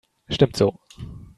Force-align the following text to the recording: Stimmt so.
Stimmt 0.31 0.57
so. 0.57 0.79